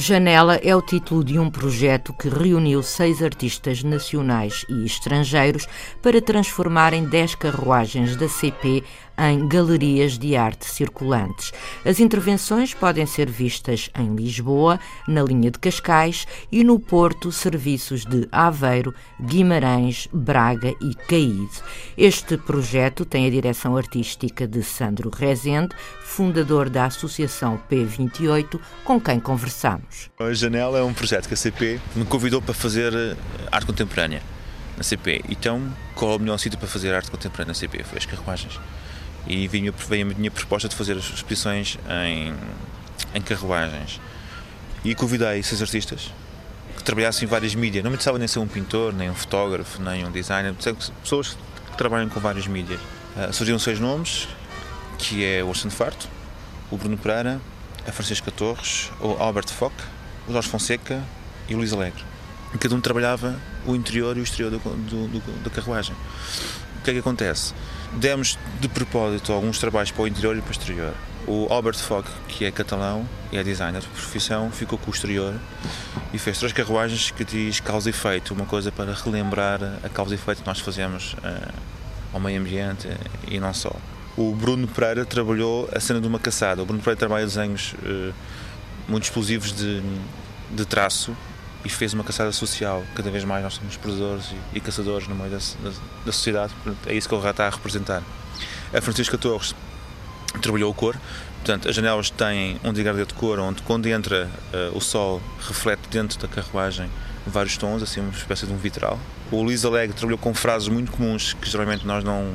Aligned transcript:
Janela 0.00 0.56
é 0.62 0.74
o 0.74 0.80
título 0.80 1.22
de 1.22 1.38
um 1.38 1.50
projeto 1.50 2.14
que 2.14 2.26
reuniu 2.26 2.82
seis 2.82 3.22
artistas 3.22 3.84
nacionais 3.84 4.64
e 4.66 4.86
estrangeiros 4.86 5.68
para 6.00 6.22
transformarem 6.22 7.04
dez 7.04 7.34
carruagens 7.34 8.16
da 8.16 8.26
CP 8.26 8.82
em 9.20 9.46
galerias 9.46 10.18
de 10.18 10.34
arte 10.34 10.64
circulantes. 10.64 11.52
As 11.84 12.00
intervenções 12.00 12.72
podem 12.72 13.04
ser 13.04 13.28
vistas 13.28 13.90
em 13.98 14.14
Lisboa, 14.14 14.80
na 15.06 15.22
linha 15.22 15.50
de 15.50 15.58
Cascais 15.58 16.26
e 16.50 16.64
no 16.64 16.80
Porto, 16.80 17.30
serviços 17.30 18.06
de 18.06 18.26
Aveiro, 18.32 18.94
Guimarães, 19.20 20.08
Braga 20.10 20.74
e 20.80 20.94
Caíde. 20.94 21.62
Este 21.98 22.38
projeto 22.38 23.04
tem 23.04 23.26
a 23.26 23.30
direção 23.30 23.76
artística 23.76 24.48
de 24.48 24.62
Sandro 24.62 25.10
Rezende, 25.10 25.76
fundador 26.02 26.70
da 26.70 26.86
Associação 26.86 27.60
P28, 27.70 28.58
com 28.84 28.98
quem 28.98 29.20
conversamos. 29.20 30.10
A 30.18 30.32
Janela 30.32 30.78
é 30.78 30.82
um 30.82 30.94
projeto 30.94 31.28
que 31.28 31.34
a 31.34 31.36
CP 31.36 31.78
me 31.94 32.06
convidou 32.06 32.40
para 32.40 32.54
fazer 32.54 32.94
eh, 32.94 33.16
arte 33.52 33.66
contemporânea 33.66 34.22
na 34.76 34.82
CP. 34.82 35.22
Então, 35.28 35.70
qual 35.94 36.12
é 36.12 36.16
o 36.16 36.18
melhor 36.18 36.38
sítio 36.38 36.58
para 36.58 36.68
fazer 36.68 36.94
arte 36.94 37.10
contemporânea 37.10 37.48
na 37.48 37.54
CP? 37.54 37.84
Foi 37.84 37.98
as 37.98 38.06
carruagens 38.06 38.58
e 39.26 39.46
veio, 39.48 39.72
a 39.72 40.04
minha 40.04 40.30
proposta 40.30 40.68
de 40.68 40.74
fazer 40.74 40.96
as 40.96 41.04
exposições 41.04 41.78
em, 41.88 42.34
em 43.14 43.22
carruagens. 43.22 44.00
E 44.84 44.94
convidei 44.94 45.42
seis 45.42 45.60
artistas 45.60 46.12
que 46.76 46.82
trabalhassem 46.82 47.26
em 47.26 47.28
várias 47.28 47.54
mídias. 47.54 47.84
Não 47.84 47.90
me 47.90 47.96
precisava 47.96 48.18
nem 48.18 48.26
ser 48.26 48.38
um 48.38 48.48
pintor, 48.48 48.92
nem 48.94 49.10
um 49.10 49.14
fotógrafo, 49.14 49.80
nem 49.82 50.06
um 50.06 50.10
designer, 50.10 50.54
pessoas 51.02 51.36
que 51.70 51.76
trabalham 51.76 52.08
com 52.08 52.18
várias 52.18 52.46
mídias. 52.46 52.80
Uh, 53.16 53.32
surgiram 53.32 53.58
seis 53.58 53.78
nomes, 53.78 54.28
que 54.98 55.24
é 55.24 55.42
o 55.42 55.48
Orson 55.48 55.70
Farto, 55.70 56.08
o 56.70 56.76
Bruno 56.78 56.96
Pereira, 56.96 57.40
a 57.86 57.92
Francisca 57.92 58.30
Torres, 58.30 58.90
o 59.00 59.10
Albert 59.22 59.48
Fock, 59.48 59.74
o 60.28 60.32
Jorge 60.32 60.48
Fonseca 60.48 61.02
e 61.48 61.54
o 61.54 61.58
Luís 61.58 61.72
Alegre. 61.72 62.02
Cada 62.58 62.74
um 62.74 62.80
trabalhava 62.80 63.38
o 63.66 63.76
interior 63.76 64.16
e 64.16 64.20
o 64.20 64.22
exterior 64.22 64.50
da 64.50 65.50
carruagem. 65.50 65.94
O 66.78 66.82
que 66.82 66.90
é 66.90 66.92
que 66.94 66.98
acontece? 66.98 67.54
Demos 67.92 68.38
de 68.60 68.68
propósito 68.68 69.32
alguns 69.32 69.58
trabalhos 69.58 69.90
para 69.90 70.02
o 70.02 70.06
interior 70.06 70.36
e 70.36 70.40
para 70.40 70.48
o 70.48 70.52
exterior. 70.52 70.94
O 71.26 71.46
Albert 71.50 71.78
Fogg, 71.78 72.08
que 72.28 72.44
é 72.44 72.50
catalão 72.50 73.06
e 73.30 73.36
é 73.36 73.42
designer 73.42 73.80
de 73.80 73.88
profissão, 73.88 74.50
ficou 74.50 74.78
com 74.78 74.90
o 74.90 74.94
exterior 74.94 75.34
e 76.12 76.18
fez 76.18 76.38
três 76.38 76.52
carruagens 76.52 77.10
que 77.10 77.24
diz 77.24 77.60
causa 77.60 77.88
e 77.88 77.90
efeito, 77.90 78.32
uma 78.32 78.46
coisa 78.46 78.72
para 78.72 78.92
relembrar 78.94 79.60
a 79.84 79.88
causa 79.88 80.14
e 80.14 80.16
efeito 80.16 80.42
que 80.42 80.46
nós 80.46 80.60
fazemos 80.60 81.14
uh, 81.14 81.52
ao 82.12 82.20
meio 82.20 82.40
ambiente 82.40 82.88
e 83.28 83.38
não 83.38 83.52
só. 83.52 83.72
O 84.16 84.34
Bruno 84.34 84.66
Pereira 84.66 85.04
trabalhou 85.04 85.68
a 85.74 85.78
cena 85.78 86.00
de 86.00 86.06
uma 86.06 86.18
caçada. 86.18 86.62
O 86.62 86.66
Bruno 86.66 86.80
Pereira 86.80 86.98
trabalha 86.98 87.24
desenhos 87.24 87.74
uh, 87.74 88.12
muito 88.88 89.04
explosivos 89.04 89.52
de, 89.52 89.82
de 90.50 90.64
traço 90.64 91.14
e 91.64 91.68
fez 91.68 91.92
uma 91.92 92.04
caçada 92.04 92.32
social. 92.32 92.84
Cada 92.94 93.10
vez 93.10 93.24
mais 93.24 93.42
nós 93.42 93.54
somos 93.54 93.76
predadores 93.76 94.26
e, 94.32 94.58
e 94.58 94.60
caçadores 94.60 95.08
no 95.08 95.14
meio 95.14 95.30
da, 95.30 95.38
da, 95.38 95.70
da 96.06 96.12
sociedade, 96.12 96.54
é 96.86 96.94
isso 96.94 97.08
que 97.08 97.14
ele 97.14 97.28
está 97.28 97.46
a 97.46 97.50
representar. 97.50 98.02
A 98.72 98.80
Francisca 98.80 99.18
Torres 99.18 99.54
trabalhou 100.40 100.70
o 100.70 100.74
cor, 100.74 100.96
portanto, 101.38 101.68
as 101.68 101.74
janelas 101.74 102.10
têm 102.10 102.60
um 102.62 102.72
degradê 102.72 103.04
de 103.04 103.14
cor, 103.14 103.38
onde 103.38 103.62
quando 103.62 103.86
entra 103.86 104.30
uh, 104.52 104.76
o 104.76 104.80
sol 104.80 105.20
reflete 105.40 105.82
dentro 105.90 106.18
da 106.18 106.28
carruagem 106.28 106.88
vários 107.26 107.56
tons, 107.56 107.82
assim 107.82 108.00
uma 108.00 108.10
espécie 108.10 108.46
de 108.46 108.52
um 108.52 108.56
vitral. 108.56 108.98
O 109.30 109.42
Luís 109.42 109.64
Alegre 109.64 109.94
trabalhou 109.94 110.18
com 110.18 110.34
frases 110.34 110.68
muito 110.68 110.90
comuns 110.92 111.34
que 111.34 111.48
geralmente 111.48 111.86
nós 111.86 112.02
não, 112.02 112.32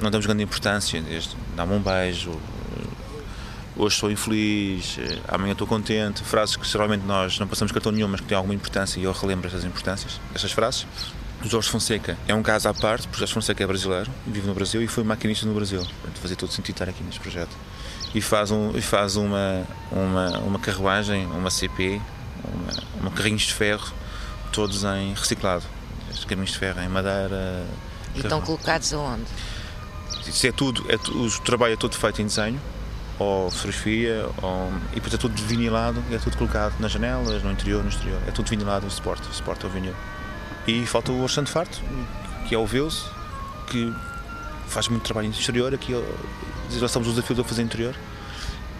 não 0.00 0.10
damos 0.10 0.26
grande 0.26 0.42
importância, 0.42 1.00
desde 1.00 1.36
dá-me 1.56 1.74
um 1.74 1.80
beijo, 1.80 2.38
hoje 3.78 3.96
sou 3.96 4.10
infeliz, 4.10 4.98
eh, 4.98 5.18
amanhã 5.28 5.52
estou 5.52 5.66
contente, 5.66 6.22
frases 6.24 6.56
que 6.56 6.66
geralmente 6.66 7.04
nós 7.06 7.38
não 7.38 7.46
passamos 7.46 7.72
cartão 7.72 7.92
nenhum, 7.92 8.08
mas 8.08 8.20
que 8.20 8.26
têm 8.26 8.36
alguma 8.36 8.54
importância 8.54 8.98
e 8.98 9.04
eu 9.04 9.12
relembro 9.12 9.46
essas 9.46 9.64
importâncias, 9.64 10.20
essas 10.34 10.50
frases. 10.52 10.86
O 11.44 11.48
Jorge 11.48 11.68
Fonseca 11.68 12.18
é 12.26 12.34
um 12.34 12.42
caso 12.42 12.68
à 12.68 12.74
parte, 12.74 13.06
porque 13.06 13.20
Jorge 13.20 13.32
Fonseca 13.32 13.62
é 13.62 13.66
brasileiro, 13.66 14.10
vive 14.26 14.46
no 14.48 14.54
Brasil 14.54 14.82
e 14.82 14.88
foi 14.88 15.04
maquinista 15.04 15.46
no 15.46 15.54
Brasil. 15.54 15.78
Portanto, 15.78 16.18
fazia 16.20 16.36
todo 16.36 16.50
sentido 16.50 16.74
estar 16.74 16.88
aqui 16.88 17.02
neste 17.04 17.20
projeto. 17.20 17.56
E 18.12 18.20
faz, 18.20 18.50
um, 18.50 18.76
e 18.76 18.82
faz 18.82 19.14
uma, 19.14 19.64
uma, 19.92 20.38
uma 20.38 20.58
carruagem, 20.58 21.26
uma 21.26 21.48
CP, 21.48 22.00
uma, 22.42 23.02
uma 23.02 23.10
carrinhos 23.12 23.42
de 23.42 23.54
ferro, 23.54 23.92
todos 24.52 24.82
em 24.82 25.14
reciclado. 25.14 25.64
Estes 26.10 26.24
carrinhos 26.24 26.50
de 26.50 26.58
ferro 26.58 26.80
em 26.80 26.88
madeira. 26.88 27.64
E 28.16 28.20
estão 28.20 28.40
colocados 28.40 28.92
aonde? 28.92 29.26
Isso 30.26 30.46
é 30.46 30.52
tudo, 30.52 30.84
é, 30.88 30.96
o 30.96 31.30
trabalho 31.40 31.74
é 31.74 31.76
todo 31.76 31.94
feito 31.94 32.20
em 32.20 32.26
desenho, 32.26 32.60
ou 33.18 33.50
fotografia, 33.50 34.26
ou, 34.40 34.72
e 34.92 34.94
depois 34.96 35.12
é 35.12 35.16
tudo 35.16 35.34
vinilado 35.42 36.02
é 36.10 36.18
tudo 36.18 36.36
colocado 36.36 36.78
nas 36.78 36.92
janelas, 36.92 37.42
no 37.42 37.50
interior, 37.50 37.82
no 37.82 37.88
exterior. 37.88 38.20
É 38.26 38.30
tudo 38.30 38.48
vinilado 38.48 38.86
em 38.86 38.90
suporte, 38.90 39.26
suporte 39.34 39.64
ao 39.64 39.70
vinil. 39.70 39.94
E 40.66 40.86
falta 40.86 41.10
o 41.10 41.22
Orçante 41.22 41.50
Farto, 41.50 41.80
que 42.46 42.54
é 42.54 42.58
o 42.58 42.66
Veus, 42.66 43.10
que 43.68 43.92
faz 44.66 44.88
muito 44.88 45.02
trabalho 45.02 45.28
exterior. 45.30 45.74
Aqui 45.74 45.92
nós 45.92 46.82
estamos 46.82 47.08
o 47.08 47.10
desafio 47.10 47.34
de 47.34 47.42
fazer 47.42 47.62
interior. 47.62 47.94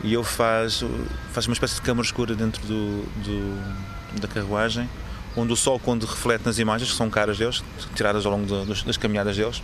E 0.05 0.15
ele 0.15 0.25
faz, 0.25 0.85
faz 1.33 1.47
uma 1.49 1.55
espécie 1.55 1.75
de 1.75 1.83
câmara 1.83 2.07
escura 2.07 2.35
dentro 2.35 2.65
do, 2.67 3.03
do, 3.17 4.21
da 4.21 4.29
carruagem, 4.29 4.89
onde 5.37 5.53
o 5.53 5.57
sol, 5.57 5.81
quando 5.81 6.07
reflete 6.07 6.45
nas 6.45 6.59
imagens, 6.59 6.91
que 6.91 6.97
são 6.97 7.11
caras 7.11 7.37
deles, 7.37 7.65
tiradas 7.97 8.25
ao 8.25 8.33
longo 8.33 8.65
das 8.65 8.97
caminhadas 8.97 9.37
deles, 9.37 9.63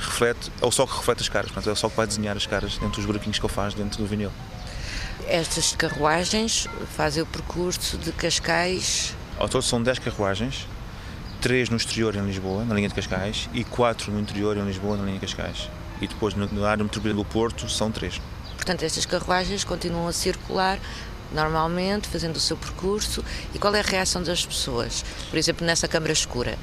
reflete, 0.00 0.50
é 0.60 0.66
o 0.66 0.70
sol 0.70 0.86
que 0.86 0.96
reflete 0.96 1.20
as 1.20 1.28
caras, 1.28 1.50
portanto, 1.50 1.68
é 1.68 1.72
o 1.72 1.76
sol 1.76 1.90
que 1.90 1.96
vai 1.96 2.06
desenhar 2.06 2.36
as 2.36 2.46
caras 2.46 2.72
dentro 2.78 2.96
dos 2.96 3.04
buraquinhos 3.04 3.38
que 3.38 3.44
ele 3.44 3.52
faz 3.52 3.74
dentro 3.74 3.98
do 3.98 4.06
vinil. 4.06 4.32
Estas 5.28 5.72
carruagens 5.76 6.66
fazem 6.96 7.22
o 7.22 7.26
percurso 7.26 7.96
de 7.98 8.10
Cascais? 8.12 9.14
Ao 9.38 9.48
todo 9.48 9.62
são 9.62 9.82
10 9.82 9.98
carruagens, 10.00 10.66
3 11.40 11.70
no 11.70 11.76
exterior 11.76 12.16
em 12.16 12.26
Lisboa, 12.26 12.64
na 12.64 12.74
linha 12.74 12.88
de 12.88 12.94
Cascais, 12.94 13.48
e 13.52 13.62
4 13.62 14.10
no 14.10 14.18
interior 14.18 14.56
em 14.56 14.64
Lisboa, 14.64 14.96
na 14.96 15.04
linha 15.04 15.18
de 15.18 15.26
Cascais. 15.26 15.70
E 16.00 16.06
depois 16.06 16.34
no 16.34 16.64
área 16.64 16.82
metropolitana 16.82 17.22
do 17.22 17.28
Porto 17.28 17.68
são 17.68 17.90
3. 17.90 18.20
Portanto, 18.56 18.82
estas 18.82 19.06
carruagens 19.06 19.64
continuam 19.64 20.08
a 20.08 20.12
circular 20.12 20.78
normalmente, 21.32 22.08
fazendo 22.08 22.36
o 22.36 22.40
seu 22.40 22.56
percurso. 22.56 23.24
E 23.54 23.58
qual 23.58 23.74
é 23.74 23.80
a 23.80 23.82
reação 23.82 24.22
das 24.22 24.44
pessoas? 24.44 25.04
Por 25.28 25.38
exemplo, 25.38 25.66
nessa 25.66 25.88
câmara 25.88 26.12
escura? 26.12 26.58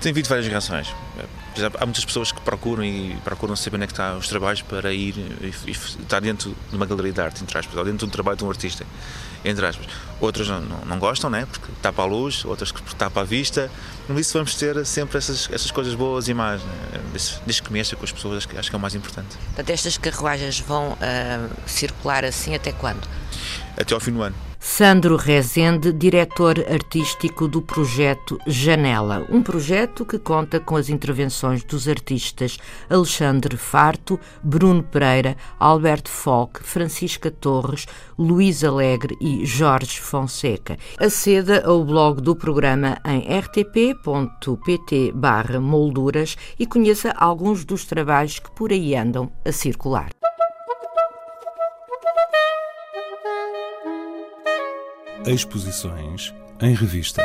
Tem 0.00 0.10
havido 0.10 0.28
várias 0.28 0.46
reações. 0.46 0.88
Há 1.78 1.84
muitas 1.84 2.04
pessoas 2.04 2.32
que 2.32 2.40
procuram 2.40 2.82
e 2.82 3.14
procuram 3.24 3.54
saber 3.54 3.76
onde 3.76 3.84
é 3.84 3.86
que 3.86 3.92
estão 3.92 4.16
os 4.18 4.28
trabalhos 4.28 4.62
para 4.62 4.92
ir 4.92 5.14
e, 5.42 5.70
estar 5.70 6.20
dentro 6.20 6.56
de 6.70 6.76
uma 6.76 6.86
galeria 6.86 7.12
de 7.12 7.20
arte, 7.20 7.42
entre 7.42 7.58
aspas, 7.58 7.76
ou 7.76 7.84
dentro 7.84 8.06
do 8.06 8.12
trabalho 8.12 8.38
de 8.38 8.44
um 8.44 8.48
artista, 8.48 8.86
entre 9.44 9.66
aspas. 9.66 9.86
Outras 10.18 10.48
não, 10.48 10.60
não, 10.60 10.84
não 10.86 10.98
gostam, 10.98 11.28
né? 11.28 11.46
porque 11.50 11.70
tapa 11.82 12.02
a 12.02 12.06
luz, 12.06 12.44
outras 12.44 12.72
que 12.72 12.94
tapa 12.94 13.20
a 13.20 13.24
vista. 13.24 13.70
Por 14.06 14.18
isso 14.18 14.32
vamos 14.32 14.54
ter 14.54 14.84
sempre 14.86 15.18
essas, 15.18 15.48
essas 15.52 15.70
coisas 15.70 15.94
boas 15.94 16.26
e 16.26 16.34
más. 16.34 16.62
Né? 16.62 17.00
Desde, 17.44 17.62
que 17.62 17.72
mexa 17.72 17.96
com 17.96 18.04
as 18.04 18.12
pessoas, 18.12 18.38
acho 18.38 18.48
que, 18.48 18.56
acho 18.56 18.70
que 18.70 18.76
é 18.76 18.78
o 18.78 18.80
mais 18.80 18.94
importante. 18.94 19.36
Portanto, 19.46 19.70
estas 19.70 19.98
carruagens 19.98 20.58
vão 20.58 20.92
uh, 20.92 21.50
circular 21.66 22.24
assim 22.24 22.54
até 22.54 22.72
quando? 22.72 23.06
Até 23.76 23.94
ao 23.94 24.00
fim 24.00 24.12
do 24.12 24.22
ano. 24.22 24.34
Sandro 24.64 25.16
Rezende, 25.16 25.92
diretor 25.92 26.64
artístico 26.70 27.48
do 27.48 27.60
projeto 27.60 28.38
Janela, 28.46 29.26
um 29.28 29.42
projeto 29.42 30.06
que 30.06 30.20
conta 30.20 30.60
com 30.60 30.76
as 30.76 30.88
intervenções 30.88 31.64
dos 31.64 31.88
artistas 31.88 32.58
Alexandre 32.88 33.56
Farto, 33.56 34.20
Bruno 34.40 34.84
Pereira, 34.84 35.36
Alberto 35.58 36.08
Fock, 36.08 36.62
Francisca 36.62 37.28
Torres, 37.28 37.86
Luís 38.16 38.62
Alegre 38.62 39.16
e 39.20 39.44
Jorge 39.44 40.00
Fonseca. 40.00 40.78
Aceda 40.96 41.66
ao 41.66 41.84
blog 41.84 42.20
do 42.20 42.36
programa 42.36 42.96
em 43.04 43.26
rtp.pt 43.40 45.12
molduras 45.60 46.36
e 46.56 46.66
conheça 46.66 47.10
alguns 47.16 47.64
dos 47.64 47.84
trabalhos 47.84 48.38
que 48.38 48.50
por 48.52 48.70
aí 48.70 48.94
andam 48.94 49.32
a 49.44 49.50
circular. 49.50 50.21
Exposições 55.24 56.34
em 56.60 56.74
revista. 56.74 57.22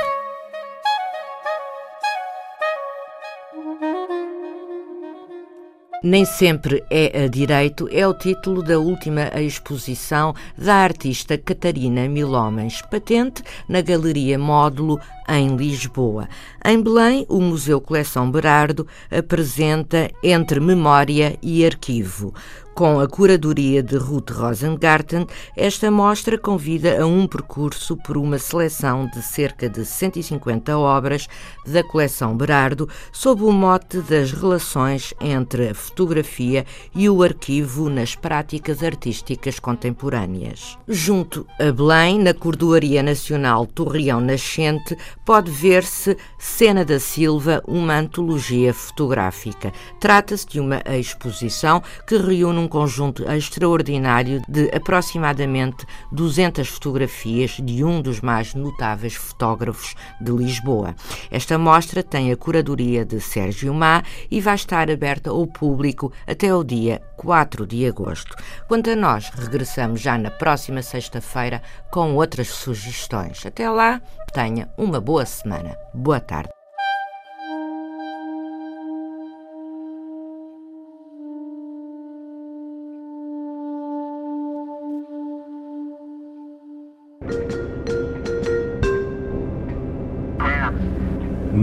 Nem 6.03 6.25
sempre 6.25 6.83
é 6.91 7.23
a 7.23 7.27
direito 7.27 7.89
é 7.91 8.07
o 8.07 8.13
título 8.13 8.61
da 8.61 8.77
última 8.77 9.23
exposição 9.41 10.35
da 10.55 10.75
artista 10.75 11.39
Catarina 11.39 12.07
Milhomens, 12.07 12.83
patente 12.83 13.41
na 13.67 13.81
Galeria 13.81 14.37
Módulo 14.37 14.99
em 15.27 15.55
Lisboa. 15.55 16.29
Em 16.69 16.81
Belém, 16.81 17.25
o 17.29 17.39
Museu 17.39 17.79
Coleção 17.79 18.29
Berardo 18.29 18.85
apresenta 19.09 20.11
Entre 20.21 20.59
Memória 20.59 21.39
e 21.41 21.65
Arquivo. 21.65 22.33
Com 22.77 22.99
a 22.99 23.07
curadoria 23.07 23.81
de 23.81 23.97
Ruth 23.97 24.29
Rosengarten, 24.29 25.25
esta 25.55 25.89
mostra 25.89 26.37
convida 26.37 27.01
a 27.01 27.07
um 27.07 27.25
percurso 27.25 27.97
por 27.97 28.15
uma 28.17 28.37
seleção 28.37 29.07
de 29.07 29.19
cerca 29.23 29.67
de 29.67 29.83
150 29.83 30.77
obras 30.77 31.27
da 31.65 31.83
coleção 31.83 32.37
Berardo, 32.37 32.87
sob 33.11 33.41
o 33.41 33.51
mote 33.51 33.97
das 34.01 34.31
relações 34.31 35.11
entre 35.19 35.69
a 35.69 35.73
fotografia 35.73 36.67
e 36.93 37.09
o 37.09 37.23
arquivo 37.23 37.89
nas 37.89 38.13
práticas 38.13 38.83
artísticas 38.83 39.57
contemporâneas. 39.57 40.77
Junto 40.87 41.47
a 41.59 41.71
Belém, 41.71 42.19
na 42.19 42.31
Cordoaria 42.35 43.01
Nacional 43.01 43.65
Torreão 43.65 44.21
Nascente, 44.21 44.95
pode 45.25 45.49
ver-se 45.49 46.15
Cena 46.57 46.83
da 46.83 46.99
Silva, 46.99 47.61
uma 47.67 47.99
antologia 47.99 48.73
fotográfica. 48.73 49.71
Trata-se 49.99 50.47
de 50.47 50.59
uma 50.59 50.81
exposição 50.87 51.83
que 52.07 52.17
reúne 52.17 52.57
um 52.57 52.67
conjunto 52.67 53.23
extraordinário 53.31 54.41
de 54.49 54.67
aproximadamente 54.75 55.85
200 56.11 56.67
fotografias 56.67 57.59
de 57.63 57.83
um 57.83 58.01
dos 58.01 58.21
mais 58.21 58.55
notáveis 58.55 59.13
fotógrafos 59.13 59.93
de 60.19 60.31
Lisboa. 60.31 60.95
Esta 61.29 61.59
mostra 61.59 62.01
tem 62.01 62.31
a 62.31 62.35
curadoria 62.35 63.05
de 63.05 63.21
Sérgio 63.21 63.71
Má 63.71 64.01
e 64.31 64.41
vai 64.41 64.55
estar 64.55 64.89
aberta 64.89 65.29
ao 65.29 65.45
público 65.45 66.11
até 66.25 66.51
o 66.55 66.63
dia 66.63 67.03
4 67.17 67.67
de 67.67 67.85
agosto. 67.85 68.35
Quanto 68.67 68.89
a 68.89 68.95
nós, 68.95 69.29
regressamos 69.29 70.01
já 70.01 70.17
na 70.17 70.31
próxima 70.31 70.81
sexta-feira 70.81 71.61
com 71.91 72.15
outras 72.15 72.47
sugestões. 72.47 73.45
Até 73.45 73.69
lá, 73.69 74.01
tenha 74.33 74.67
uma 74.75 74.99
boa 74.99 75.23
semana. 75.23 75.77
Boa 75.93 76.19
tarde. 76.19 76.46